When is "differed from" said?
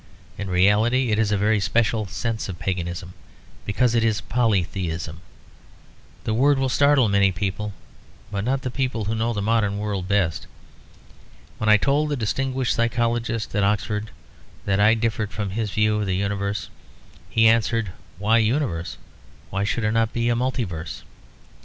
14.95-15.51